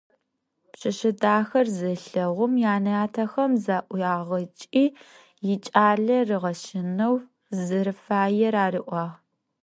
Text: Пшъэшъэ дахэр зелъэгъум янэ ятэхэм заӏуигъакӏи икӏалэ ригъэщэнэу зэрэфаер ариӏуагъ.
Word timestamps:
Пшъэшъэ 0.71 1.11
дахэр 1.21 1.67
зелъэгъум 1.77 2.53
янэ 2.73 2.91
ятэхэм 3.03 3.51
заӏуигъакӏи 3.65 4.85
икӏалэ 5.53 6.17
ригъэщэнэу 6.27 7.15
зэрэфаер 7.65 8.55
ариӏуагъ. 8.65 9.15